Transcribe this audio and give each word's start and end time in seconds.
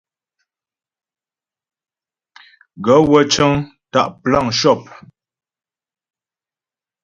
Gaə̂ 2.83 2.99
wə́ 3.09 3.23
cə́ŋ 3.33 3.53
tá' 3.91 4.11
plan 4.21 4.47
shɔ́p. 4.59 4.81